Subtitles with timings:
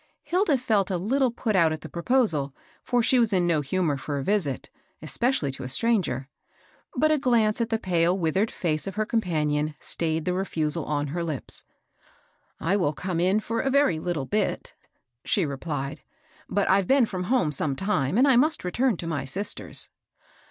[0.23, 3.97] Hilda felt a little put out at the proposal, for she was in no humor
[3.97, 6.27] for a visit, especially to a stran ger;
[6.97, 11.09] but a glance at the pale, withered face of her companion stayed the reftusal on
[11.09, 11.65] her hps."
[12.71, 14.73] I will come in for a very little bit,"
[15.23, 15.99] she re plied;^^
[16.49, 19.89] but I've been from home some time, and must return to my sisters."